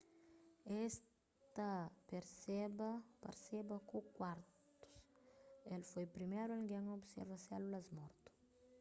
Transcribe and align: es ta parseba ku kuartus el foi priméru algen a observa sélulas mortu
es 0.81 0.93
ta 1.55 1.73
parseba 3.21 3.77
ku 3.89 3.97
kuartus 4.15 4.59
el 5.73 5.83
foi 5.91 6.05
priméru 6.15 6.51
algen 6.53 6.83
a 6.87 6.95
observa 6.99 7.37
sélulas 7.47 7.87
mortu 7.97 8.29